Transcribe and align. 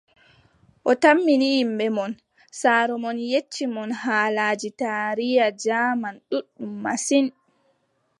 O 0.89 0.91
tammi 1.01 1.33
ni 1.39 1.47
yimɓe 1.55 1.85
mon, 1.97 2.11
saaro 2.59 2.93
mon 3.03 3.17
yecci 3.31 3.63
mon 3.75 3.89
haalaaji 4.03 4.69
taariya 4.79 5.45
jaaman 5.63 6.15
ɗuuɗɗum 6.29 6.71
masin. 6.83 7.25